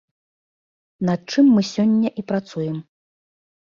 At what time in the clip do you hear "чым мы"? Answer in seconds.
1.35-1.69